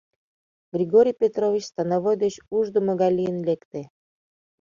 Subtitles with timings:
[0.73, 3.81] Григорий Петрович становой деч ушдымо гай лийын лекте.